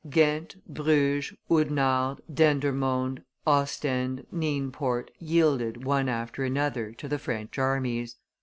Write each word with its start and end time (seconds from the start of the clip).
Ghent, 0.09 0.55
Bruges, 0.67 1.31
Oudenarde, 1.51 2.21
Dendermonde, 2.33 3.19
Ostend, 3.45 4.25
Nienport, 4.33 5.09
yielded, 5.19 5.83
one 5.85 6.09
after 6.09 6.43
another, 6.43 6.91
to 6.93 7.07
the 7.07 7.19
French 7.19 7.59
armies. 7.59 8.15